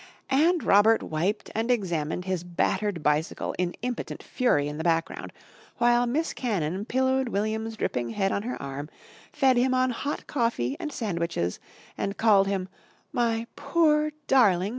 [0.31, 5.31] And Robert wiped and examined his battered bicycle in impotent fury in the background
[5.77, 8.89] while Miss Cannon pillowed William's dripping head on her arm,
[9.31, 11.59] fed him on hot coffee and sandwiches
[11.99, 12.67] and called him
[13.13, 14.69] "My poor darling Red Hand!"